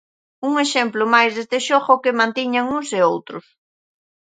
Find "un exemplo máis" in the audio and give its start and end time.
0.47-1.31